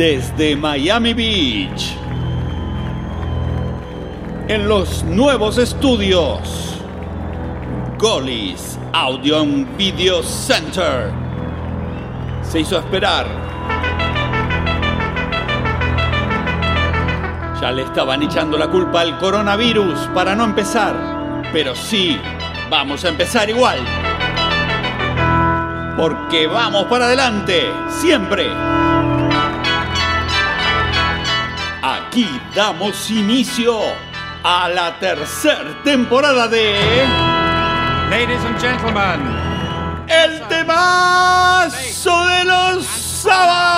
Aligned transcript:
desde 0.00 0.56
Miami 0.56 1.12
Beach. 1.12 1.94
En 4.48 4.66
los 4.66 5.04
nuevos 5.04 5.58
estudios, 5.58 6.80
Golis 7.98 8.78
Audio 8.94 9.42
and 9.42 9.76
Video 9.76 10.22
Center. 10.22 11.10
Se 12.40 12.60
hizo 12.60 12.78
esperar. 12.78 13.26
Ya 17.60 17.70
le 17.70 17.82
estaban 17.82 18.22
echando 18.22 18.56
la 18.56 18.68
culpa 18.68 19.02
al 19.02 19.18
coronavirus 19.18 20.08
para 20.14 20.34
no 20.34 20.44
empezar. 20.44 21.42
Pero 21.52 21.74
sí, 21.74 22.18
vamos 22.70 23.04
a 23.04 23.10
empezar 23.10 23.50
igual. 23.50 23.80
Porque 25.94 26.46
vamos 26.46 26.84
para 26.84 27.04
adelante, 27.04 27.70
siempre. 27.90 28.48
Aquí 31.82 32.28
damos 32.54 33.10
inicio 33.10 33.80
a 34.44 34.68
la 34.68 34.98
tercera 34.98 35.82
temporada 35.82 36.46
de... 36.46 36.74
Ladies 38.10 38.44
and 38.44 38.60
gentlemen, 38.60 39.20
El 40.06 40.42
temazo 40.48 42.26
de 42.26 42.44
los 42.44 42.84
sábados. 42.84 43.69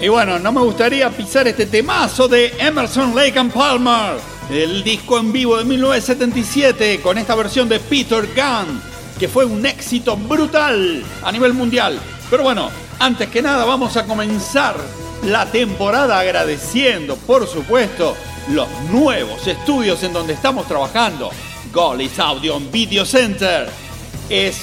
Y 0.00 0.08
bueno, 0.08 0.38
no 0.38 0.50
me 0.50 0.62
gustaría 0.62 1.10
pisar 1.10 1.46
este 1.46 1.66
temazo 1.66 2.26
de 2.26 2.54
Emerson 2.58 3.14
Lake 3.14 3.38
and 3.38 3.52
Palmer, 3.52 4.18
el 4.50 4.82
disco 4.82 5.18
en 5.18 5.30
vivo 5.30 5.58
de 5.58 5.64
1977 5.64 7.00
con 7.02 7.18
esta 7.18 7.34
versión 7.34 7.68
de 7.68 7.78
Peter 7.80 8.26
Gunn, 8.34 8.80
que 9.18 9.28
fue 9.28 9.44
un 9.44 9.66
éxito 9.66 10.16
brutal 10.16 11.04
a 11.22 11.30
nivel 11.30 11.52
mundial. 11.52 12.00
Pero 12.30 12.44
bueno, 12.44 12.70
antes 12.98 13.28
que 13.28 13.42
nada 13.42 13.66
vamos 13.66 13.94
a 13.98 14.06
comenzar 14.06 14.74
la 15.26 15.44
temporada 15.44 16.18
agradeciendo, 16.18 17.16
por 17.16 17.46
supuesto, 17.46 18.16
los 18.48 18.68
nuevos 18.90 19.46
estudios 19.46 20.02
en 20.02 20.14
donde 20.14 20.32
estamos 20.32 20.66
trabajando. 20.66 21.30
Golis 21.74 22.18
Audio 22.18 22.58
Video 22.58 23.04
Center. 23.04 23.68
Es 24.30 24.60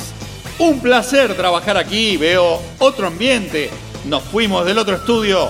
un 0.57 0.79
placer 0.79 1.35
trabajar 1.35 1.77
aquí, 1.77 2.17
veo 2.17 2.59
otro 2.79 3.05
ambiente. 3.05 3.69
Nos 4.05 4.23
fuimos 4.23 4.65
del 4.65 4.77
otro 4.77 4.95
estudio, 4.95 5.49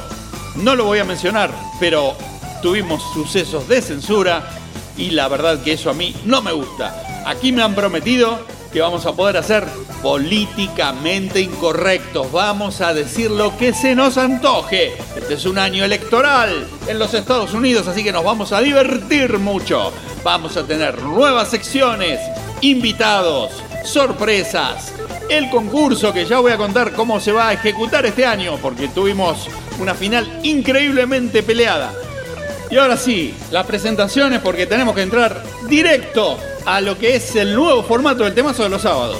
no 0.56 0.76
lo 0.76 0.86
voy 0.86 1.00
a 1.00 1.06
mencionar, 1.06 1.52
pero 1.80 2.16
tuvimos 2.62 3.04
sucesos 3.14 3.68
de 3.68 3.82
censura 3.82 4.50
y 4.98 5.12
la 5.12 5.28
verdad 5.28 5.62
que 5.62 5.74
eso 5.74 5.90
a 5.90 5.94
mí 5.94 6.16
no 6.26 6.42
me 6.42 6.52
gusta. 6.52 7.24
Aquí 7.26 7.52
me 7.52 7.62
han 7.62 7.76
prometido 7.76 8.40
que 8.72 8.82
vamos 8.82 9.06
a 9.06 9.14
poder 9.14 9.38
hacer 9.38 9.66
políticamente 10.02 11.42
incorrectos, 11.42 12.32
vamos 12.32 12.82
a 12.82 12.94
decir 12.94 13.32
lo 13.32 13.58
que 13.58 13.74
se 13.74 13.96
nos 13.96 14.18
antoje. 14.18 14.94
Este 15.16 15.36
es 15.36 15.46
un 15.46 15.58
año 15.58 15.84
electoral 15.84 16.68
en 16.88 17.00
los 17.00 17.14
Estados 17.14 17.54
Unidos, 17.54 17.88
así 17.88 18.04
que 18.04 18.12
nos 18.12 18.24
vamos 18.24 18.52
a 18.52 18.62
divertir 18.62 19.38
mucho. 19.40 19.92
Vamos 20.24 20.58
a 20.58 20.66
tener 20.66 21.02
nuevas 21.02 21.50
secciones, 21.50 22.20
invitados, 22.62 23.52
sorpresas, 23.84 24.94
el 25.30 25.50
concurso 25.50 26.14
que 26.14 26.26
ya 26.26 26.40
voy 26.40 26.52
a 26.52 26.58
contar 26.58 26.94
cómo 26.94 27.20
se 27.20 27.32
va 27.32 27.50
a 27.50 27.54
ejecutar 27.54 28.06
este 28.06 28.26
año, 28.26 28.58
porque 28.62 28.88
tuvimos 28.88 29.48
una 29.80 29.94
final 29.94 30.40
increíblemente 30.44 31.44
peleada. 31.44 31.94
Y 32.70 32.78
ahora 32.78 32.98
sí, 32.98 33.34
las 33.52 33.66
presentaciones 33.66 34.42
porque 34.42 34.66
tenemos 34.66 34.94
que 34.94 35.02
entrar 35.02 35.42
directo 35.70 36.38
a 36.66 36.82
lo 36.82 36.98
que 36.98 37.16
es 37.16 37.36
el 37.36 37.56
nuevo 37.56 37.84
formato 37.84 38.24
del 38.24 38.34
temazo 38.34 38.64
de 38.64 38.70
los 38.70 38.82
sábados. 38.82 39.20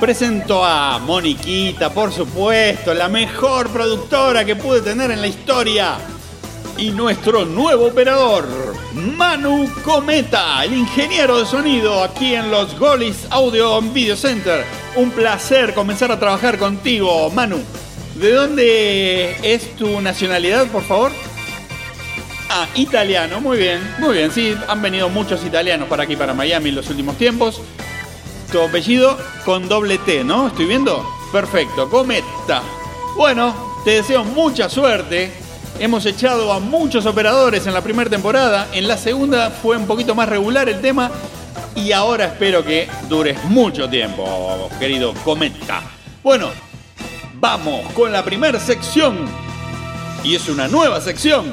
Presento 0.00 0.62
a 0.64 0.98
Moniquita, 0.98 1.90
por 1.90 2.12
supuesto, 2.12 2.92
la 2.92 3.08
mejor 3.08 3.70
productora 3.70 4.44
que 4.44 4.56
pude 4.56 4.82
tener 4.82 5.10
en 5.10 5.20
la 5.20 5.28
historia. 5.28 5.96
Y 6.76 6.90
nuestro 6.90 7.44
nuevo 7.44 7.86
operador, 7.86 8.46
Manu 8.92 9.70
Cometa, 9.84 10.64
el 10.64 10.74
ingeniero 10.74 11.38
de 11.38 11.46
sonido 11.46 12.02
aquí 12.02 12.34
en 12.34 12.50
los 12.50 12.78
Golis 12.78 13.26
Audio 13.30 13.78
and 13.78 13.92
Video 13.92 14.16
Center. 14.16 14.83
Un 14.96 15.10
placer 15.10 15.74
comenzar 15.74 16.12
a 16.12 16.20
trabajar 16.20 16.56
contigo, 16.56 17.28
Manu. 17.30 17.60
¿De 18.14 18.32
dónde 18.32 19.36
es 19.42 19.74
tu 19.74 20.00
nacionalidad, 20.00 20.66
por 20.68 20.84
favor? 20.84 21.10
Ah, 22.48 22.68
italiano, 22.76 23.40
muy 23.40 23.58
bien, 23.58 23.80
muy 23.98 24.18
bien. 24.18 24.30
Sí, 24.30 24.56
han 24.68 24.80
venido 24.80 25.08
muchos 25.08 25.44
italianos 25.44 25.88
para 25.88 26.04
aquí, 26.04 26.14
para 26.14 26.32
Miami 26.32 26.68
en 26.68 26.76
los 26.76 26.88
últimos 26.90 27.18
tiempos. 27.18 27.60
Tu 28.52 28.60
apellido 28.60 29.18
con 29.44 29.68
doble 29.68 29.98
T, 29.98 30.22
¿no? 30.22 30.46
¿Estoy 30.46 30.66
viendo? 30.66 31.04
Perfecto, 31.32 31.90
Cometa. 31.90 32.62
Bueno, 33.16 33.74
te 33.84 33.92
deseo 33.92 34.22
mucha 34.22 34.68
suerte. 34.68 35.32
Hemos 35.80 36.06
echado 36.06 36.52
a 36.52 36.60
muchos 36.60 37.04
operadores 37.04 37.66
en 37.66 37.74
la 37.74 37.82
primera 37.82 38.08
temporada. 38.08 38.68
En 38.72 38.86
la 38.86 38.96
segunda 38.96 39.50
fue 39.50 39.76
un 39.76 39.88
poquito 39.88 40.14
más 40.14 40.28
regular 40.28 40.68
el 40.68 40.80
tema. 40.80 41.10
Y 41.76 41.92
ahora 41.92 42.26
espero 42.26 42.64
que 42.64 42.88
dures 43.08 43.42
mucho 43.44 43.88
tiempo, 43.88 44.68
querido 44.78 45.12
Cometa. 45.24 45.82
Bueno, 46.22 46.50
vamos 47.34 47.92
con 47.92 48.12
la 48.12 48.24
primera 48.24 48.60
sección. 48.60 49.26
Y 50.22 50.36
es 50.36 50.48
una 50.48 50.68
nueva 50.68 51.00
sección 51.00 51.52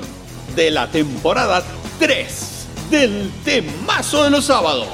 de 0.56 0.72
la 0.72 0.88
temporada 0.88 1.64
3 2.00 2.68
del 2.92 3.32
temazo 3.44 4.24
de 4.24 4.30
los 4.30 4.46
sábados. 4.46 4.88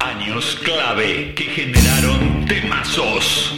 Años 0.00 0.58
clave 0.64 1.34
que 1.34 1.44
generaron 1.44 2.46
temazos. 2.46 3.57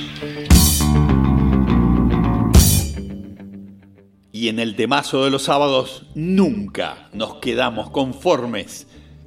Y 4.41 4.49
en 4.49 4.59
el 4.59 4.75
temazo 4.75 5.23
de 5.23 5.31
los 5.31 5.43
sábados 5.43 6.07
nunca 6.15 7.11
nos 7.13 7.35
quedamos 7.41 7.91
conformes 7.91 8.87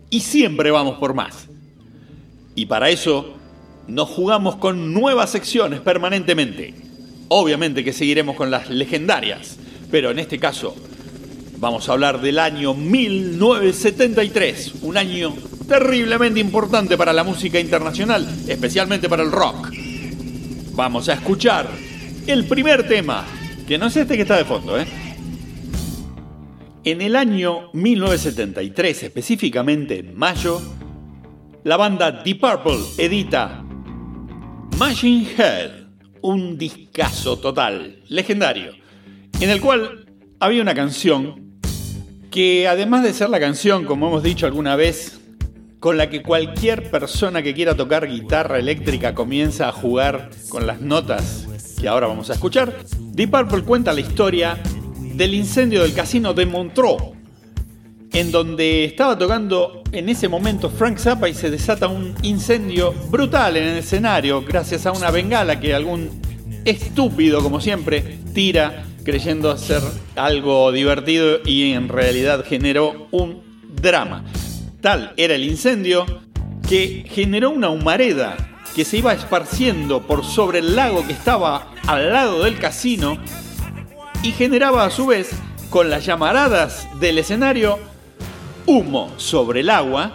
y 0.10 0.22
siempre 0.22 0.72
vamos 0.72 0.98
por 0.98 1.14
más. 1.14 1.50
Y 2.56 2.66
para 2.66 2.90
eso 2.90 3.36
nos 3.88 4.10
jugamos 4.10 4.56
con 4.56 4.92
nuevas 4.92 5.30
secciones 5.30 5.82
permanentemente. 5.82 6.74
Obviamente 7.28 7.84
que 7.84 7.94
seguiremos 7.94 8.36
con 8.36 8.50
las 8.50 8.72
legendarias, 8.72 9.60
pero 9.92 10.10
en 10.10 10.18
este 10.18 10.40
caso 10.40 10.76
vamos 11.60 11.88
a 11.88 11.92
hablar 11.92 12.20
del 12.20 12.40
año 12.40 12.74
1973, 12.74 14.82
un 14.82 14.98
año 14.98 15.32
terriblemente 15.68 16.40
importante 16.40 16.98
para 16.98 17.14
la 17.14 17.24
música 17.24 17.60
internacional, 17.60 18.28
especialmente 18.48 19.08
para 19.08 19.22
el 19.22 19.32
rock. 19.32 19.70
Vamos 20.72 21.08
a 21.08 21.14
escuchar 21.14 21.70
el 22.26 22.46
primer 22.46 22.88
tema, 22.88 23.28
que 23.68 23.78
no 23.78 23.86
es 23.86 23.96
este 23.96 24.16
que 24.16 24.24
está 24.24 24.38
de 24.38 24.46
fondo, 24.46 24.80
¿eh? 24.80 25.03
En 26.86 27.02
el 27.02 27.16
año 27.16 27.70
1973, 27.72 29.04
específicamente 29.04 30.00
en 30.00 30.18
mayo, 30.18 30.62
la 31.64 31.78
banda 31.78 32.12
Deep 32.12 32.42
Purple 32.42 32.78
edita 32.98 33.64
Machine 34.78 35.30
Head, 35.38 35.72
un 36.22 36.58
discazo 36.58 37.40
total, 37.40 38.04
legendario, 38.10 38.74
en 39.40 39.50
el 39.50 39.62
cual 39.62 40.08
había 40.42 40.62
una 40.62 40.76
canción 40.76 41.62
que 42.30 42.68
además 42.68 43.04
de 43.04 43.14
ser 43.14 43.30
la 43.30 43.40
canción, 43.40 43.86
como 43.86 44.10
hemos 44.10 44.22
dicho 44.22 44.46
alguna 44.46 44.76
vez, 44.76 45.22
con 45.80 45.96
la 45.96 46.10
que 46.10 46.22
cualquier 46.22 46.92
persona 46.92 47.42
que 47.42 47.54
quiera 47.54 47.78
tocar 47.78 48.10
guitarra 48.10 48.60
eléctrica 48.60 49.16
comienza 49.16 49.70
a 49.70 49.72
jugar 49.72 50.32
con 50.50 50.68
las 50.68 50.82
notas 50.82 51.48
que 51.80 51.88
ahora 51.88 52.08
vamos 52.08 52.30
a 52.30 52.34
escuchar, 52.34 52.76
Deep 53.00 53.32
Purple 53.32 53.64
cuenta 53.64 53.94
la 53.94 54.02
historia 54.02 54.62
del 55.14 55.34
incendio 55.34 55.84
del 55.84 55.94
casino 55.94 56.34
de 56.34 56.46
Montreux, 56.46 57.14
en 58.12 58.32
donde 58.32 58.86
estaba 58.86 59.18
tocando 59.18 59.84
en 59.92 60.10
ese 60.10 60.28
momento 60.28 60.70
Frank 60.70 60.98
Zappa 60.98 61.30
y 61.30 61.34
se 61.34 61.50
desata 61.50 61.88
un 61.88 62.16
incendio 62.24 62.94
brutal 63.10 63.58
en 63.58 63.64
el 63.64 63.78
escenario 63.78 64.44
gracias 64.44 64.86
a 64.86 64.92
una 64.92 65.12
bengala 65.12 65.60
que 65.60 65.74
algún 65.74 66.10
estúpido, 66.66 67.42
como 67.42 67.60
siempre, 67.60 68.20
tira 68.34 68.86
creyendo 69.04 69.52
hacer 69.52 69.82
algo 70.16 70.72
divertido 70.72 71.40
y 71.46 71.74
en 71.74 71.90
realidad 71.90 72.46
generó 72.48 73.08
un 73.12 73.42
drama. 73.82 74.24
Tal 74.82 75.14
era 75.18 75.36
el 75.36 75.44
incendio 75.44 76.06
que 76.68 77.06
generó 77.08 77.52
una 77.52 77.70
humareda 77.70 78.38
que 78.76 78.86
se 78.86 78.98
iba 78.98 79.14
esparciendo 79.14 80.02
por 80.02 80.26
sobre 80.26 80.60
el 80.60 80.76
lago 80.76 81.06
que 81.06 81.14
estaba 81.14 81.72
al 81.86 82.12
lado 82.12 82.44
del 82.44 82.58
casino 82.58 83.20
y 84.24 84.32
generaba 84.32 84.86
a 84.86 84.90
su 84.90 85.06
vez, 85.06 85.32
con 85.70 85.90
las 85.90 86.06
llamaradas 86.06 86.88
del 87.00 87.18
escenario, 87.18 87.78
humo 88.66 89.12
sobre 89.18 89.60
el 89.60 89.70
agua 89.70 90.14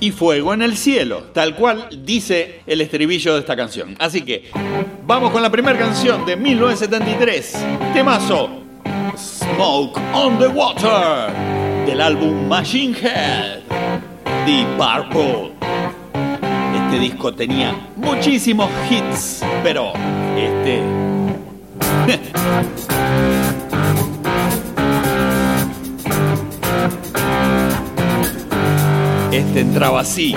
y 0.00 0.12
fuego 0.12 0.54
en 0.54 0.62
el 0.62 0.76
cielo, 0.76 1.24
tal 1.34 1.56
cual 1.56 1.88
dice 2.04 2.60
el 2.66 2.80
estribillo 2.80 3.34
de 3.34 3.40
esta 3.40 3.56
canción. 3.56 3.96
Así 3.98 4.22
que 4.22 4.50
vamos 5.04 5.32
con 5.32 5.42
la 5.42 5.50
primera 5.50 5.76
canción 5.76 6.24
de 6.24 6.36
1973, 6.36 7.64
temazo 7.92 8.62
Smoke 9.16 9.98
on 10.14 10.38
the 10.38 10.46
Water, 10.46 11.34
del 11.84 12.00
álbum 12.00 12.46
Machine 12.46 12.96
Head, 12.96 13.62
The 14.46 14.66
Purple. 14.76 15.52
Este 16.84 17.00
disco 17.00 17.34
tenía 17.34 17.74
muchísimos 17.96 18.70
hits, 18.88 19.42
pero 19.64 19.92
este... 20.36 20.80
Este 29.38 29.60
entraba 29.60 30.00
así. 30.00 30.34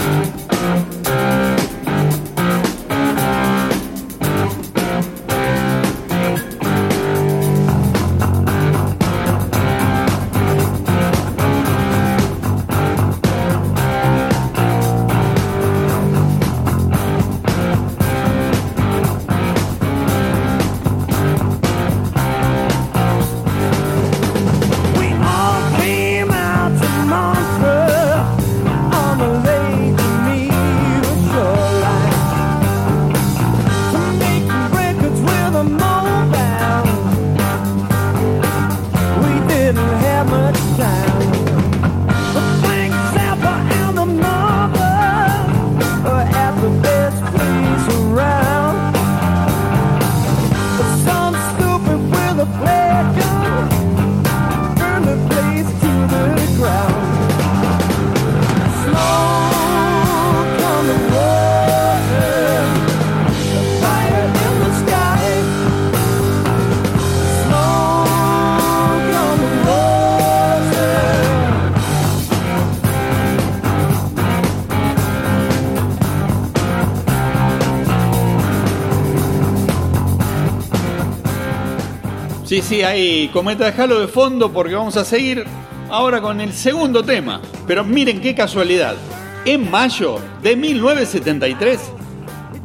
Sí, 82.71 82.83
ahí, 82.83 83.29
cometa, 83.33 83.65
déjalo 83.65 83.99
de 83.99 84.07
fondo 84.07 84.53
porque 84.53 84.75
vamos 84.75 84.95
a 84.95 85.03
seguir 85.03 85.43
ahora 85.89 86.21
con 86.21 86.39
el 86.39 86.53
segundo 86.53 87.03
tema. 87.03 87.41
Pero 87.67 87.83
miren 87.83 88.21
qué 88.21 88.33
casualidad. 88.33 88.95
En 89.43 89.69
mayo 89.69 90.19
de 90.41 90.55
1973 90.55 91.91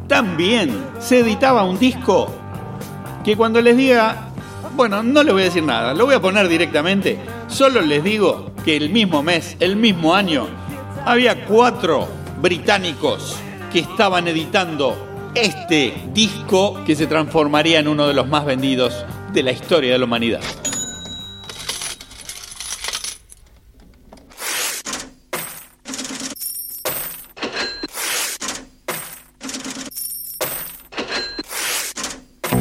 también 0.07 0.71
se 1.01 1.19
editaba 1.19 1.65
un 1.65 1.77
disco 1.77 2.33
que 3.25 3.35
cuando 3.35 3.61
les 3.61 3.75
diga, 3.75 4.29
bueno, 4.77 5.03
no 5.03 5.23
les 5.23 5.33
voy 5.33 5.41
a 5.41 5.45
decir 5.47 5.63
nada, 5.63 5.93
lo 5.93 6.05
voy 6.05 6.15
a 6.15 6.21
poner 6.21 6.47
directamente. 6.47 7.19
Solo 7.49 7.81
les 7.81 8.01
digo 8.01 8.53
que 8.63 8.77
el 8.77 8.89
mismo 8.91 9.21
mes, 9.21 9.57
el 9.59 9.75
mismo 9.75 10.15
año, 10.15 10.47
había 11.03 11.43
cuatro 11.43 12.07
británicos 12.41 13.35
que 13.73 13.79
estaban 13.79 14.25
editando 14.29 14.95
este 15.35 15.93
disco 16.13 16.81
que 16.85 16.95
se 16.95 17.07
transformaría 17.07 17.79
en 17.79 17.89
uno 17.89 18.07
de 18.07 18.13
los 18.13 18.25
más 18.29 18.45
vendidos 18.45 19.05
de 19.33 19.43
la 19.43 19.51
historia 19.51 19.93
de 19.93 19.99
la 19.99 20.05
humanidad. 20.05 20.41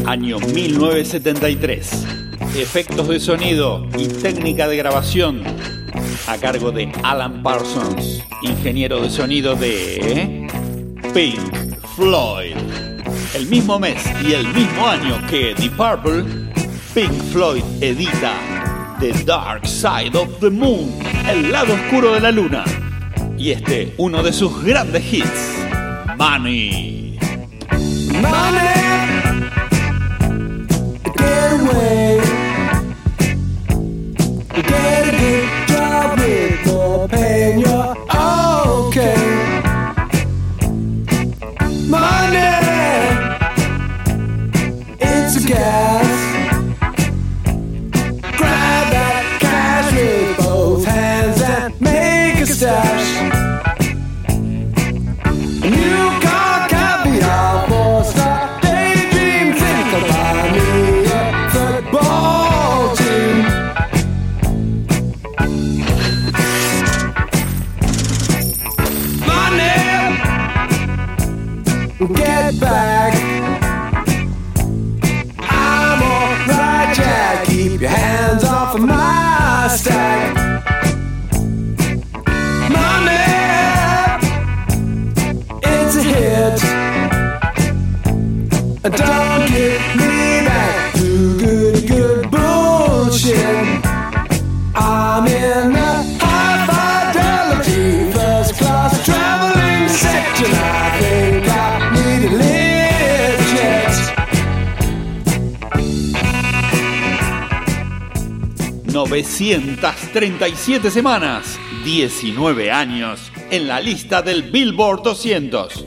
Año 0.07 0.39
1973. 0.39 2.07
Efectos 2.57 3.09
de 3.09 3.21
sonido 3.21 3.87
y 3.99 4.09
técnica 4.09 4.69
de 4.69 4.77
grabación 4.77 5.43
a 6.27 6.39
cargo 6.39 6.73
de 6.73 6.91
Alan 7.03 7.43
Parsons, 7.43 8.23
ingeniero 8.43 9.01
de 9.01 9.11
sonido 9.11 9.57
de 9.57 10.49
Pink 11.13 11.79
Floyd. 11.97 12.57
El 13.35 13.47
mismo 13.47 13.79
mes 13.79 14.03
y 14.27 14.33
el 14.33 14.47
mismo 14.55 14.87
año 14.87 15.21
que 15.29 15.55
The 15.55 15.71
Purple 15.71 16.46
Pink 16.97 17.13
Floyd 17.25 17.63
edita 17.83 18.33
The 18.99 19.13
Dark 19.27 19.67
Side 19.67 20.17
of 20.17 20.41
the 20.41 20.49
Moon, 20.49 20.99
el 21.29 21.53
lado 21.53 21.75
oscuro 21.75 22.15
de 22.15 22.21
la 22.21 22.31
luna. 22.31 22.65
Y 23.37 23.51
este, 23.51 23.93
uno 23.99 24.23
de 24.23 24.33
sus 24.33 24.65
grandes 24.65 25.05
hits, 25.13 25.59
Money. 26.17 27.19
937 109.23 110.91
semanas, 110.91 111.59
19 111.85 112.71
años 112.71 113.33
en 113.51 113.67
la 113.67 113.81
lista 113.81 114.21
del 114.21 114.43
Billboard 114.43 115.03
200. 115.03 115.87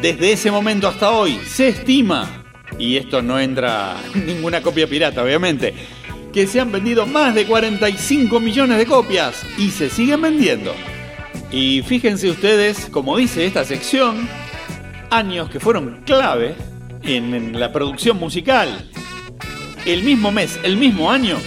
Desde 0.00 0.30
ese 0.32 0.52
momento 0.52 0.86
hasta 0.86 1.10
hoy 1.10 1.40
se 1.44 1.68
estima, 1.68 2.44
y 2.78 2.96
esto 2.96 3.20
no 3.20 3.40
entra 3.40 3.96
ninguna 4.14 4.62
copia 4.62 4.86
pirata 4.86 5.24
obviamente, 5.24 5.74
que 6.32 6.46
se 6.46 6.60
han 6.60 6.70
vendido 6.70 7.04
más 7.04 7.34
de 7.34 7.46
45 7.46 8.38
millones 8.38 8.78
de 8.78 8.86
copias 8.86 9.44
y 9.56 9.70
se 9.70 9.90
siguen 9.90 10.22
vendiendo. 10.22 10.72
Y 11.50 11.82
fíjense 11.82 12.30
ustedes, 12.30 12.86
como 12.92 13.16
dice 13.16 13.44
esta 13.44 13.64
sección, 13.64 14.28
años 15.10 15.50
que 15.50 15.58
fueron 15.58 16.02
clave 16.06 16.54
en 17.02 17.58
la 17.58 17.72
producción 17.72 18.18
musical. 18.18 18.88
El 19.84 20.04
mismo 20.04 20.30
mes, 20.30 20.60
el 20.62 20.76
mismo 20.76 21.10
año, 21.10 21.38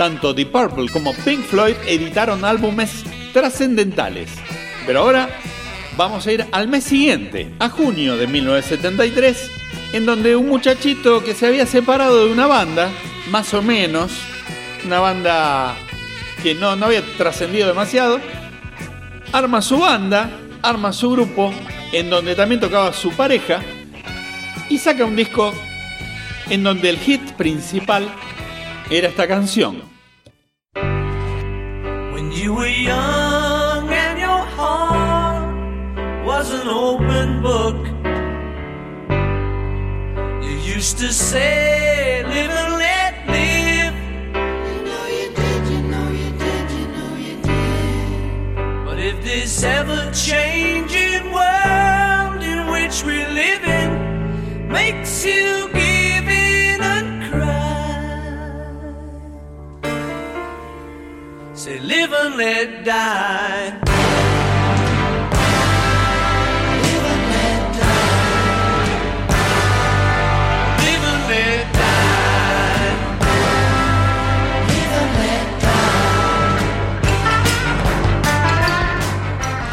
tanto 0.00 0.34
The 0.34 0.46
Purple 0.46 0.88
como 0.88 1.12
Pink 1.12 1.42
Floyd 1.42 1.74
editaron 1.86 2.42
álbumes 2.42 3.04
trascendentales. 3.34 4.30
Pero 4.86 5.00
ahora 5.00 5.28
vamos 5.94 6.26
a 6.26 6.32
ir 6.32 6.46
al 6.52 6.68
mes 6.68 6.84
siguiente, 6.84 7.52
a 7.58 7.68
junio 7.68 8.16
de 8.16 8.26
1973, 8.26 9.50
en 9.92 10.06
donde 10.06 10.36
un 10.36 10.48
muchachito 10.48 11.22
que 11.22 11.34
se 11.34 11.46
había 11.46 11.66
separado 11.66 12.24
de 12.24 12.32
una 12.32 12.46
banda, 12.46 12.88
más 13.30 13.52
o 13.52 13.60
menos, 13.60 14.10
una 14.86 15.00
banda 15.00 15.76
que 16.42 16.54
no, 16.54 16.76
no 16.76 16.86
había 16.86 17.02
trascendido 17.18 17.68
demasiado, 17.68 18.20
arma 19.32 19.60
su 19.60 19.80
banda, 19.80 20.30
arma 20.62 20.94
su 20.94 21.10
grupo, 21.10 21.52
en 21.92 22.08
donde 22.08 22.34
también 22.34 22.58
tocaba 22.58 22.94
su 22.94 23.10
pareja, 23.10 23.60
y 24.70 24.78
saca 24.78 25.04
un 25.04 25.14
disco 25.14 25.52
en 26.48 26.62
donde 26.62 26.88
el 26.88 26.96
hit 26.96 27.20
principal 27.32 28.10
era 28.90 29.06
esta 29.06 29.28
canción. 29.28 29.82
When 30.74 32.32
you 32.32 32.54
were 32.54 32.66
young 32.66 33.88
and 33.88 34.18
your 34.18 34.44
heart 34.56 36.26
was 36.26 36.52
an 36.52 36.68
open 36.68 37.40
book, 37.40 37.76
you 40.42 40.56
used 40.74 40.98
to 40.98 41.12
say, 41.12 42.24
live 42.24 42.50
and 42.50 42.78
let 42.78 43.14
live. 43.28 43.94
You 44.66 44.82
know 44.82 45.06
you 45.06 45.28
did, 45.34 45.66
you 45.70 45.82
know 45.88 46.10
you 46.10 46.30
did, 46.36 46.70
you 46.72 46.86
know 46.88 47.16
you 47.16 47.36
did. 47.42 48.84
But 48.84 48.98
if 48.98 49.22
this 49.22 49.62
ever 49.62 50.10
changing 50.12 51.30
world 51.30 52.42
in 52.42 52.66
which 52.72 53.04
we 53.04 53.24
live 53.24 53.64
in 53.64 54.68
makes 54.68 55.24
you 55.24 55.69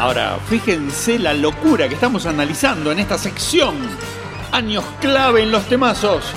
Ahora, 0.00 0.38
fíjense 0.48 1.18
la 1.18 1.34
locura 1.34 1.86
que 1.86 1.94
estamos 1.94 2.24
analizando 2.24 2.90
en 2.92 2.98
esta 2.98 3.18
sección. 3.18 3.76
Años 4.52 4.84
clave 5.00 5.42
en 5.42 5.50
los 5.50 5.66
temazos. 5.66 6.32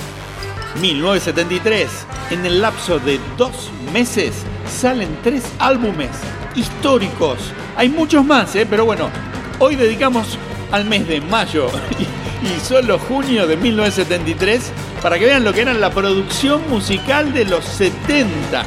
1973. 0.80 1.88
En 2.32 2.44
el 2.44 2.60
lapso 2.60 2.98
de 2.98 3.18
dos 3.38 3.70
meses 3.92 4.44
salen 4.72 5.16
tres 5.22 5.44
álbumes 5.58 6.10
históricos. 6.56 7.38
Hay 7.76 7.88
muchos 7.88 8.24
más, 8.24 8.54
¿eh? 8.56 8.66
pero 8.68 8.84
bueno, 8.84 9.10
hoy 9.58 9.76
dedicamos 9.76 10.38
al 10.70 10.86
mes 10.86 11.06
de 11.06 11.20
mayo 11.20 11.68
y 12.42 12.60
solo 12.60 12.98
junio 12.98 13.46
de 13.46 13.56
1973 13.56 14.72
para 15.02 15.18
que 15.18 15.26
vean 15.26 15.44
lo 15.44 15.52
que 15.52 15.60
era 15.62 15.74
la 15.74 15.90
producción 15.90 16.68
musical 16.68 17.32
de 17.32 17.44
los 17.44 17.64
70s. 17.80 18.66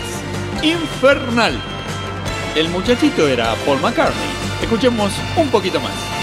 Infernal. 0.64 1.60
El 2.56 2.70
muchachito 2.70 3.28
era 3.28 3.54
Paul 3.66 3.82
McCartney. 3.82 4.30
Escuchemos 4.62 5.12
un 5.36 5.50
poquito 5.50 5.80
más. 5.82 6.15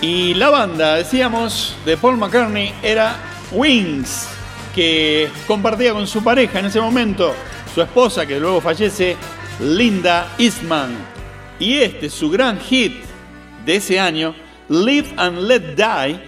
Y 0.00 0.34
la 0.34 0.50
banda, 0.50 0.94
decíamos, 0.94 1.74
de 1.84 1.96
Paul 1.96 2.18
McCartney 2.18 2.72
era 2.84 3.16
Wings, 3.50 4.28
que 4.72 5.28
compartía 5.48 5.92
con 5.92 6.06
su 6.06 6.22
pareja 6.22 6.60
en 6.60 6.66
ese 6.66 6.80
momento, 6.80 7.34
su 7.74 7.82
esposa, 7.82 8.24
que 8.24 8.38
luego 8.38 8.60
fallece, 8.60 9.16
Linda 9.58 10.34
Eastman. 10.38 10.96
Y 11.58 11.78
este, 11.78 12.10
su 12.10 12.30
gran 12.30 12.60
hit 12.60 12.94
de 13.66 13.76
ese 13.76 13.98
año, 13.98 14.36
Live 14.68 15.14
and 15.16 15.40
Let 15.40 15.74
Die, 15.74 16.20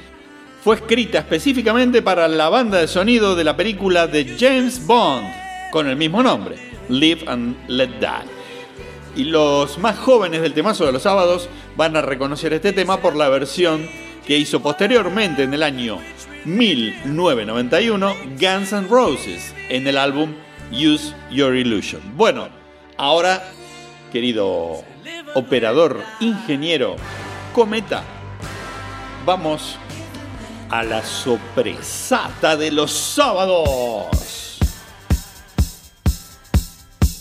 fue 0.64 0.74
escrita 0.74 1.20
específicamente 1.20 2.02
para 2.02 2.26
la 2.26 2.48
banda 2.48 2.78
de 2.78 2.88
sonido 2.88 3.36
de 3.36 3.44
la 3.44 3.56
película 3.56 4.08
de 4.08 4.36
James 4.36 4.84
Bond, 4.84 5.28
con 5.70 5.86
el 5.86 5.94
mismo 5.94 6.24
nombre, 6.24 6.56
Live 6.88 7.24
and 7.28 7.56
Let 7.68 8.00
Die. 8.00 8.39
Y 9.16 9.24
los 9.24 9.78
más 9.78 9.98
jóvenes 9.98 10.40
del 10.42 10.54
temazo 10.54 10.86
de 10.86 10.92
los 10.92 11.02
sábados 11.02 11.48
van 11.76 11.96
a 11.96 12.02
reconocer 12.02 12.52
este 12.52 12.72
tema 12.72 12.98
por 12.98 13.16
la 13.16 13.28
versión 13.28 13.88
que 14.26 14.38
hizo 14.38 14.60
posteriormente 14.60 15.42
en 15.42 15.52
el 15.54 15.62
año 15.64 15.98
1991 16.44 18.14
Guns 18.38 18.72
N' 18.72 18.88
Roses 18.88 19.54
en 19.68 19.86
el 19.86 19.96
álbum 19.98 20.34
Use 20.70 21.14
Your 21.30 21.56
Illusion. 21.56 22.00
Bueno, 22.16 22.48
ahora, 22.96 23.42
querido 24.12 24.84
operador, 25.34 26.00
ingeniero, 26.20 26.96
cometa. 27.52 28.04
Vamos 29.26 29.76
a 30.70 30.82
la 30.82 31.04
sorpresata 31.04 32.56
de 32.56 32.70
los 32.70 32.92
sábados. 32.92 34.49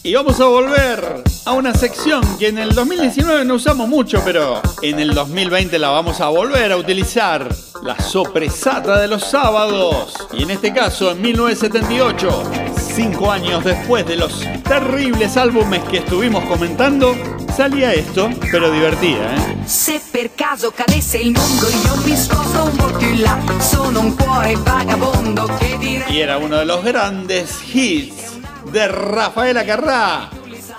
Y 0.02 0.14
vamos 0.14 0.40
a 0.40 0.46
volver 0.46 1.24
a 1.46 1.52
una 1.52 1.74
sección 1.74 2.22
que 2.38 2.48
en 2.48 2.58
el 2.58 2.74
2019 2.74 3.44
no 3.44 3.56
usamos 3.56 3.90
mucho, 3.90 4.22
pero 4.24 4.62
en 4.82 4.98
el 4.98 5.14
2020 5.14 5.78
la 5.78 5.90
vamos 5.90 6.22
a 6.22 6.30
volver 6.30 6.72
a 6.72 6.78
utilizar. 6.78 7.54
La 7.84 8.00
sopresata 8.00 9.00
de 9.00 9.08
los 9.08 9.24
sábados. 9.24 10.14
Y 10.34 10.44
en 10.44 10.52
este 10.52 10.74
caso, 10.74 11.12
en 11.12 11.22
1978, 11.22 12.44
cinco 12.96 13.32
años 13.32 13.64
después 13.64 14.06
de 14.06 14.16
los 14.16 14.42
terribles 14.64 15.36
álbumes 15.38 15.82
que 15.84 15.98
estuvimos 15.98 16.44
comentando, 16.46 17.16
salía 17.56 17.94
esto, 17.94 18.30
pero 18.52 18.72
divertida, 18.72 19.36
¿eh? 19.36 19.58
Se 19.66 20.02
per 20.12 20.32
caso 20.34 20.72
cadesse 20.72 21.20
il 21.20 21.32
mondo 21.32 21.68
io 21.70 21.96
mi 22.04 22.12
un 22.12 22.76
po' 22.76 22.98
più 22.98 23.22
là 23.22 23.38
Sono 23.60 24.00
un 24.00 24.16
cuore 24.16 24.56
vagabondo 24.56 25.46
che 25.60 25.78
direi 25.78 26.12
Y 26.12 26.22
era 26.22 26.38
uno 26.38 26.58
de 26.58 26.66
los 26.66 26.84
grandes 26.84 27.62
hits 27.72 28.29
de 28.72 28.88
Rafaela 28.88 29.66
Carrá 29.66 30.30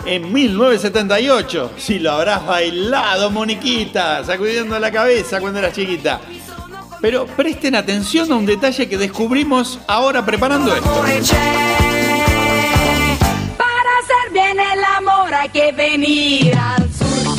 en 0.04 0.32
1978. 0.32 1.73
Si 1.76 1.99
lo 1.99 2.12
habrás 2.12 2.47
bailado, 2.47 3.30
Moniquita, 3.30 4.25
sacudiendo 4.25 4.78
la 4.78 4.90
cabeza 4.90 5.40
cuando 5.40 5.59
eras 5.59 5.73
chiquita. 5.73 6.20
Pero 7.00 7.26
presten 7.26 7.75
atención 7.75 8.30
a 8.30 8.37
un 8.37 8.47
detalle 8.47 8.88
que 8.88 8.99
descubrimos 8.99 9.80
ahora 9.87 10.25
preparando 10.25 10.75
esto. 10.75 11.02
Para 13.56 13.90
hacer 13.99 14.32
bien 14.32 14.59
el 14.59 14.85
amor 14.97 15.35
hay 15.35 15.49
que 15.49 15.73
venir 15.73 16.54
al 16.56 16.88
sur. 16.92 17.29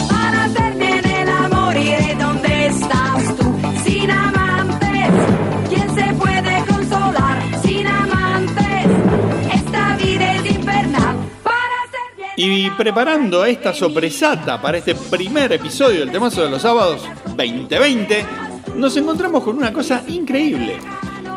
Y 12.35 12.69
preparando 12.71 13.43
esta 13.45 13.73
sopresata 13.73 14.61
para 14.61 14.77
este 14.77 14.95
primer 14.95 15.51
episodio 15.51 15.99
del 15.99 16.11
Temazo 16.11 16.43
de 16.43 16.49
los 16.49 16.61
Sábados 16.61 17.01
2020, 17.35 18.25
nos 18.75 18.95
encontramos 18.95 19.43
con 19.43 19.57
una 19.57 19.73
cosa 19.73 20.03
increíble. 20.07 20.77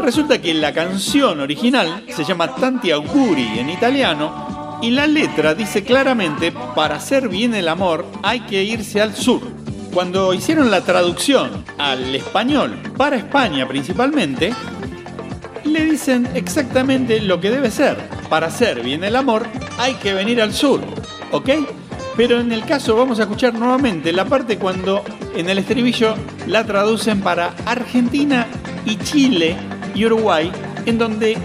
Resulta 0.01 0.41
que 0.41 0.55
la 0.55 0.73
canción 0.73 1.41
original 1.41 2.05
se 2.09 2.25
llama 2.25 2.55
Tanti 2.55 2.91
Auguri 2.91 3.59
en 3.59 3.71
italiano 3.71 4.79
y 4.83 4.91
la 4.91 5.07
letra 5.07 5.55
dice 5.55 5.83
claramente, 5.83 6.53
para 6.75 6.97
hacer 6.97 7.29
bien 7.29 7.55
el 7.55 7.69
amor 7.69 8.07
hay 8.23 8.41
que 8.41 8.63
irse 8.63 9.01
al 9.01 9.15
sur. 9.15 9.41
Cuando 9.93 10.35
hicieron 10.35 10.71
la 10.71 10.81
traducción 10.83 11.65
al 11.79 12.15
español, 12.15 12.77
para 12.97 13.17
España 13.17 13.67
principalmente, 13.67 14.53
le 15.65 15.85
dicen 15.85 16.29
exactamente 16.35 17.21
lo 17.21 17.41
que 17.41 17.51
debe 17.51 17.71
ser. 17.71 18.14
Para 18.29 18.47
hacer 18.49 18.83
bien 18.83 19.05
el 19.05 19.17
amor 19.17 19.47
hay 19.79 19.95
que 19.95 20.15
venir 20.15 20.41
al 20.41 20.53
sur, 20.53 20.81
¿ok? 21.31 21.51
Pero 22.17 22.41
en 22.41 22.53
el 22.53 22.65
caso 22.65 22.97
vamos 22.97 23.19
a 23.19 23.23
escuchar 23.23 23.55
nuevamente 23.55 24.13
la 24.13 24.25
parte 24.25 24.57
cuando 24.57 25.05
en 25.35 25.51
el 25.51 25.59
estribillo 25.59 26.15
la 26.47 26.65
traducen 26.65 27.21
para 27.21 27.55
Argentina 27.67 28.47
y 28.85 28.97
Chile 28.99 29.57
y 29.95 30.05
Uruguay, 30.07 30.51
en 30.87 30.99
donde 30.99 31.37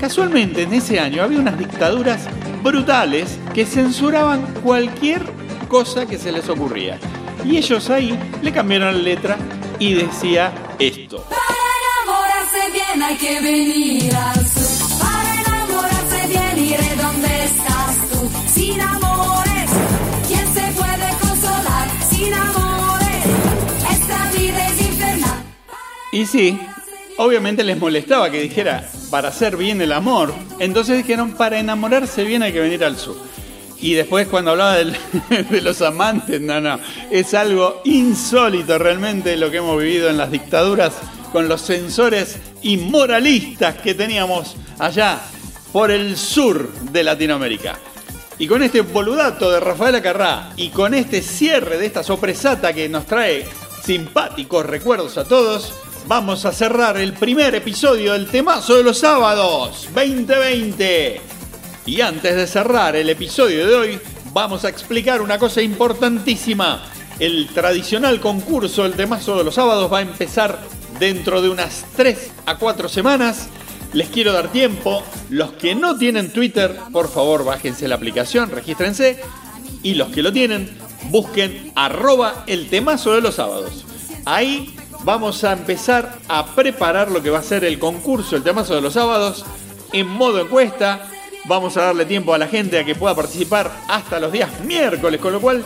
casualmente 0.00 0.62
en 0.62 0.74
ese 0.74 0.98
año 0.98 1.22
había 1.22 1.38
unas 1.38 1.58
dictaduras 1.58 2.26
brutales 2.62 3.38
que 3.54 3.64
censuraban 3.64 4.42
cualquier 4.62 5.22
cosa 5.68 6.06
que 6.06 6.18
se 6.18 6.32
les 6.32 6.48
ocurría. 6.48 6.98
Y 7.44 7.56
ellos 7.56 7.90
ahí 7.90 8.18
le 8.42 8.52
cambiaron 8.52 8.92
la 8.96 9.02
letra 9.02 9.36
y 9.78 9.94
decía 9.94 10.52
esto. 10.78 11.24
Para 11.28 11.42
enamorarse 12.02 12.72
bien 12.72 13.02
hay 13.02 13.16
que 13.16 13.40
venir 13.40 14.16
al 14.16 14.46
sur. 14.46 14.65
Y 26.16 26.24
sí, 26.24 26.58
obviamente 27.18 27.62
les 27.62 27.76
molestaba 27.76 28.30
que 28.30 28.40
dijera 28.40 28.88
para 29.10 29.28
hacer 29.28 29.58
bien 29.58 29.82
el 29.82 29.92
amor. 29.92 30.32
Entonces 30.60 30.96
dijeron 30.96 31.32
para 31.32 31.58
enamorarse 31.58 32.24
bien 32.24 32.42
hay 32.42 32.54
que 32.54 32.60
venir 32.60 32.82
al 32.86 32.96
sur. 32.96 33.18
Y 33.82 33.92
después 33.92 34.26
cuando 34.26 34.52
hablaba 34.52 34.76
de 35.50 35.60
los 35.60 35.82
amantes, 35.82 36.40
no, 36.40 36.58
no, 36.58 36.80
es 37.10 37.34
algo 37.34 37.82
insólito 37.84 38.78
realmente 38.78 39.36
lo 39.36 39.50
que 39.50 39.58
hemos 39.58 39.78
vivido 39.78 40.08
en 40.08 40.16
las 40.16 40.30
dictaduras 40.30 40.94
con 41.32 41.48
los 41.48 41.60
censores 41.60 42.38
inmoralistas 42.62 43.74
que 43.74 43.92
teníamos 43.92 44.56
allá 44.78 45.20
por 45.70 45.90
el 45.90 46.16
sur 46.16 46.72
de 46.92 47.04
Latinoamérica. 47.04 47.78
Y 48.38 48.46
con 48.46 48.62
este 48.62 48.80
boludato 48.80 49.50
de 49.50 49.60
Rafaela 49.60 50.00
Carrá 50.00 50.54
y 50.56 50.70
con 50.70 50.94
este 50.94 51.20
cierre 51.20 51.76
de 51.76 51.84
esta 51.84 52.02
sopresata 52.02 52.72
que 52.72 52.88
nos 52.88 53.04
trae 53.04 53.44
simpáticos 53.84 54.64
recuerdos 54.64 55.18
a 55.18 55.24
todos, 55.24 55.74
vamos 56.06 56.44
a 56.44 56.52
cerrar 56.52 56.96
el 56.98 57.14
primer 57.14 57.54
episodio 57.56 58.12
del 58.12 58.28
temazo 58.28 58.76
de 58.76 58.84
los 58.84 58.98
sábados 58.98 59.88
2020. 59.92 61.20
Y 61.84 62.00
antes 62.00 62.36
de 62.36 62.46
cerrar 62.46 62.94
el 62.94 63.10
episodio 63.10 63.66
de 63.66 63.74
hoy, 63.74 64.00
vamos 64.32 64.64
a 64.64 64.68
explicar 64.68 65.20
una 65.20 65.38
cosa 65.38 65.62
importantísima. 65.62 66.82
El 67.18 67.48
tradicional 67.48 68.20
concurso 68.20 68.84
del 68.84 68.94
temazo 68.94 69.36
de 69.36 69.44
los 69.44 69.54
sábados 69.54 69.92
va 69.92 69.98
a 69.98 70.02
empezar 70.02 70.60
dentro 71.00 71.42
de 71.42 71.48
unas 71.48 71.84
3 71.96 72.30
a 72.46 72.56
4 72.56 72.88
semanas. 72.88 73.48
Les 73.92 74.08
quiero 74.08 74.32
dar 74.32 74.52
tiempo. 74.52 75.02
Los 75.30 75.52
que 75.52 75.74
no 75.74 75.96
tienen 75.96 76.32
Twitter, 76.32 76.76
por 76.92 77.10
favor 77.10 77.44
bájense 77.44 77.88
la 77.88 77.96
aplicación, 77.96 78.50
regístrense. 78.50 79.20
Y 79.82 79.94
los 79.94 80.08
que 80.08 80.22
lo 80.22 80.32
tienen, 80.32 80.76
busquen 81.10 81.72
arroba 81.74 82.44
el 82.46 82.68
temazo 82.68 83.12
de 83.14 83.22
los 83.22 83.36
sábados. 83.36 83.84
Ahí 84.24 84.74
vamos 85.06 85.44
a 85.44 85.52
empezar 85.52 86.18
a 86.26 86.44
preparar 86.44 87.12
lo 87.12 87.22
que 87.22 87.30
va 87.30 87.38
a 87.38 87.42
ser 87.42 87.64
el 87.64 87.78
concurso, 87.78 88.34
el 88.34 88.42
temazo 88.42 88.74
de 88.74 88.80
los 88.80 88.94
sábados, 88.94 89.44
en 89.92 90.08
modo 90.08 90.40
encuesta. 90.40 91.08
Vamos 91.44 91.76
a 91.76 91.82
darle 91.82 92.06
tiempo 92.06 92.34
a 92.34 92.38
la 92.38 92.48
gente 92.48 92.76
a 92.76 92.84
que 92.84 92.96
pueda 92.96 93.14
participar 93.14 93.70
hasta 93.86 94.18
los 94.18 94.32
días 94.32 94.50
miércoles, 94.64 95.20
con 95.20 95.32
lo 95.32 95.40
cual 95.40 95.64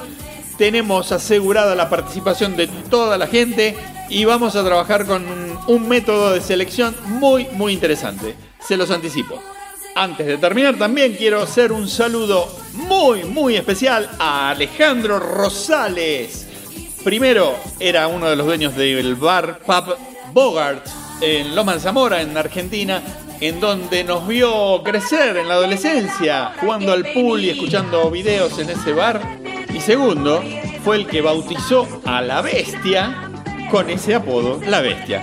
tenemos 0.58 1.10
asegurada 1.10 1.74
la 1.74 1.88
participación 1.88 2.54
de 2.54 2.66
toda 2.66 3.16
la 3.16 3.26
gente 3.26 3.74
y 4.10 4.26
vamos 4.26 4.56
a 4.56 4.64
trabajar 4.64 5.06
con 5.06 5.24
un, 5.66 5.88
método 5.88 6.34
de 6.34 6.42
selección 6.42 6.94
muy, 7.06 7.46
muy 7.52 7.72
interesante. 7.72 8.34
Se 8.60 8.76
los 8.76 8.90
anticipo. 8.90 9.42
Antes 9.94 10.26
de 10.26 10.36
terminar, 10.36 10.76
también 10.76 11.14
quiero 11.14 11.40
hacer 11.40 11.72
un 11.72 11.88
saludo 11.88 12.46
muy, 12.74 13.24
muy 13.24 13.56
especial 13.56 14.10
a 14.18 14.50
Alejandro 14.50 15.18
Rosales. 15.18 16.49
Primero 17.04 17.54
era 17.78 18.08
uno 18.08 18.28
de 18.28 18.36
los 18.36 18.44
dueños 18.46 18.76
del 18.76 19.14
bar 19.14 19.60
Pub 19.60 19.96
Bogart 20.34 20.86
en 21.22 21.54
Loma 21.54 21.78
Zamora, 21.78 22.20
en 22.20 22.36
Argentina, 22.36 23.02
en 23.40 23.58
donde 23.58 24.04
nos 24.04 24.28
vio 24.28 24.82
crecer 24.82 25.38
en 25.38 25.48
la 25.48 25.54
adolescencia, 25.54 26.52
jugando 26.60 26.92
al 26.92 27.06
pool 27.12 27.40
y 27.40 27.50
escuchando 27.50 28.10
videos 28.10 28.58
en 28.58 28.68
ese 28.68 28.92
bar. 28.92 29.38
Y 29.72 29.80
segundo, 29.80 30.44
fue 30.84 30.96
el 30.96 31.06
que 31.06 31.22
bautizó 31.22 31.88
a 32.04 32.20
la 32.20 32.42
bestia 32.42 33.30
con 33.70 33.88
ese 33.88 34.14
apodo, 34.14 34.60
la 34.66 34.82
bestia. 34.82 35.22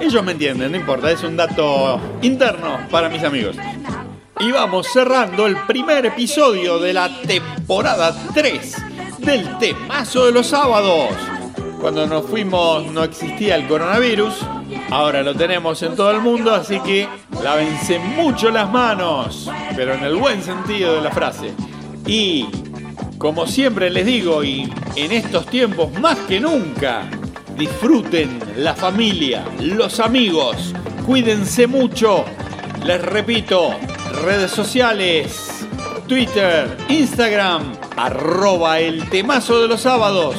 Ellos 0.00 0.22
me 0.22 0.32
entienden, 0.32 0.70
no 0.70 0.78
importa, 0.78 1.10
es 1.10 1.24
un 1.24 1.36
dato 1.36 2.00
interno 2.22 2.86
para 2.88 3.08
mis 3.08 3.24
amigos. 3.24 3.56
Y 4.38 4.52
vamos 4.52 4.86
cerrando 4.92 5.46
el 5.46 5.56
primer 5.66 6.06
episodio 6.06 6.78
de 6.78 6.92
la 6.92 7.10
temporada 7.22 8.14
3 8.32 8.76
del 9.18 9.58
temazo 9.58 10.26
de 10.26 10.32
los 10.32 10.46
sábados. 10.46 11.10
Cuando 11.80 12.06
nos 12.06 12.26
fuimos 12.26 12.86
no 12.92 13.04
existía 13.04 13.56
el 13.56 13.66
coronavirus, 13.68 14.34
ahora 14.90 15.22
lo 15.22 15.34
tenemos 15.34 15.82
en 15.82 15.94
todo 15.94 16.10
el 16.10 16.20
mundo, 16.20 16.54
así 16.54 16.80
que 16.80 17.08
lávense 17.42 17.98
mucho 17.98 18.50
las 18.50 18.70
manos, 18.70 19.50
pero 19.76 19.94
en 19.94 20.02
el 20.04 20.16
buen 20.16 20.42
sentido 20.42 20.94
de 20.94 21.00
la 21.02 21.10
frase. 21.10 21.52
Y 22.06 22.46
como 23.18 23.46
siempre 23.46 23.90
les 23.90 24.06
digo, 24.06 24.42
y 24.44 24.72
en 24.96 25.12
estos 25.12 25.46
tiempos 25.46 25.92
más 26.00 26.16
que 26.20 26.40
nunca, 26.40 27.08
disfruten 27.56 28.38
la 28.56 28.74
familia, 28.74 29.44
los 29.60 30.00
amigos, 30.00 30.74
cuídense 31.06 31.66
mucho. 31.66 32.24
Les 32.84 33.00
repito, 33.02 33.74
redes 34.24 34.50
sociales, 34.50 35.55
Twitter, 36.06 36.76
Instagram, 36.88 37.72
arroba 37.96 38.78
el 38.78 39.08
temazo 39.10 39.60
de 39.60 39.66
los 39.66 39.80
sábados 39.80 40.36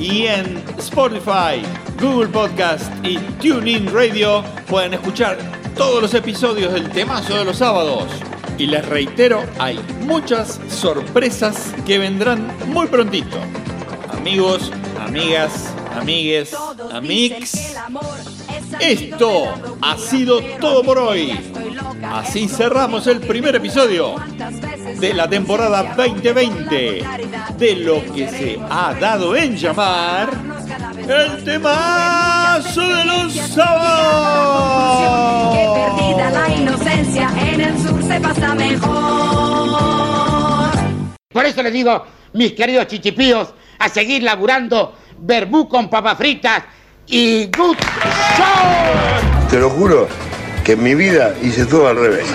y 0.00 0.22
en 0.26 0.62
Spotify, 0.78 1.60
Google 2.00 2.28
Podcast 2.28 2.90
y 3.04 3.18
TuneIn 3.18 3.92
Radio 3.92 4.42
pueden 4.66 4.94
escuchar 4.94 5.36
todos 5.76 6.00
los 6.00 6.14
episodios 6.14 6.72
del 6.72 6.88
temazo 6.88 7.36
de 7.36 7.44
los 7.44 7.58
sábados. 7.58 8.08
Y 8.56 8.66
les 8.66 8.86
reitero, 8.88 9.44
hay 9.58 9.78
muchas 10.00 10.58
sorpresas 10.68 11.74
que 11.86 11.98
vendrán 11.98 12.50
muy 12.68 12.86
prontito. 12.86 13.36
Amigos, 14.12 14.72
amigas, 14.98 15.74
amigues, 15.94 16.56
amix. 16.90 17.76
Esto 18.80 19.54
ha 19.82 19.98
sido 19.98 20.40
todo 20.58 20.82
por 20.82 20.98
hoy. 20.98 21.38
Así 22.02 22.48
cerramos 22.48 23.06
el 23.06 23.20
primer 23.20 23.54
episodio 23.56 24.16
de 25.00 25.14
la 25.14 25.28
temporada 25.28 25.94
2020 25.96 27.04
de 27.56 27.76
lo 27.76 28.04
que 28.12 28.28
se 28.28 28.58
ha 28.70 28.94
dado 28.94 29.36
en 29.36 29.56
llamar 29.56 30.30
el 30.96 31.44
temazo 31.44 32.80
de 32.80 33.04
los 33.04 33.32
sábados. 33.34 34.46
Que 35.56 35.68
perdida 35.74 36.30
la 36.30 36.48
inocencia, 36.54 37.30
en 37.40 37.60
el 37.60 37.78
sur 37.78 38.02
se 38.02 38.20
pasa 38.20 38.54
mejor. 38.54 39.82
Por 41.32 41.46
eso 41.46 41.62
les 41.62 41.72
digo, 41.72 42.04
mis 42.34 42.52
queridos 42.52 42.86
chichipíos, 42.86 43.54
a 43.78 43.88
seguir 43.88 44.22
laburando 44.22 44.94
verbú 45.18 45.68
con 45.68 45.88
papas 45.88 46.18
fritas 46.18 46.62
y 47.06 47.46
good 47.46 47.76
show. 48.36 49.48
Te 49.50 49.58
lo 49.58 49.70
juro 49.70 50.31
que 50.64 50.72
en 50.72 50.82
mi 50.82 50.94
vida 50.94 51.34
hice 51.42 51.66
todo 51.66 51.88
al 51.88 51.96
revés. 51.96 52.26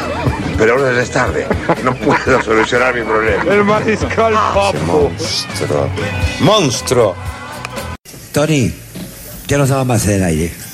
Pero 0.57 0.73
ahora 0.73 0.93
ya 0.93 1.01
es 1.01 1.11
tarde. 1.11 1.45
No 1.83 1.93
puedo 1.95 2.41
solucionar 2.43 2.93
mi 2.95 3.01
problema. 3.01 3.43
El 3.43 3.63
mariscal 3.63 4.33
Papo. 4.33 4.77
Monstruo. 4.85 5.89
Monstruo. 6.39 7.15
Tony, 8.31 8.71
ya 9.47 9.57
nos 9.57 9.69
daba 9.69 9.83
más 9.83 10.05
en 10.07 10.13
el 10.13 10.23
aire. 10.23 10.66